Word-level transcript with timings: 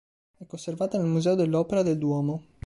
È 0.35 0.47
conservata 0.47 0.97
nel 0.97 1.05
Museo 1.05 1.35
dell'Opera 1.35 1.83
del 1.83 1.99
Duomo. 1.99 2.45